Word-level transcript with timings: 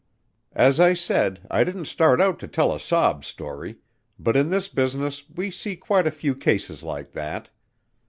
As 0.55 0.79
I 0.79 0.95
said 0.95 1.41
I 1.51 1.63
didn't 1.63 1.85
start 1.85 2.19
out 2.19 2.39
to 2.39 2.47
tell 2.47 2.73
a 2.73 2.79
sob 2.79 3.23
story, 3.23 3.75
but 4.17 4.35
in 4.35 4.49
this 4.49 4.67
business 4.67 5.29
we 5.29 5.51
see 5.51 5.75
quite 5.75 6.07
a 6.07 6.11
few 6.17 6.33
cases 6.33 6.81
like 6.81 7.11
that. 7.11 7.51